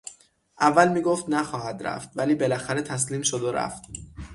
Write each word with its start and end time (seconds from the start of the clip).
اول 0.61 0.89
میگفت 0.91 1.29
نخواهد 1.29 1.83
رفت 1.83 2.09
ولی 2.15 2.35
بالاخره 2.35 2.81
تسلیم 2.81 3.21
شد 3.21 3.41
و 3.41 3.51
رفت. 3.51 3.83